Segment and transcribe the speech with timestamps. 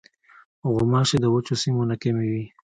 [0.73, 2.45] غوماشې د وچو سیمو نه کمې وي.